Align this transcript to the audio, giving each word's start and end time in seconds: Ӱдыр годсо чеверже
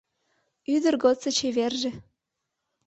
Ӱдыр 0.73 0.95
годсо 1.03 1.29
чеверже 1.37 1.91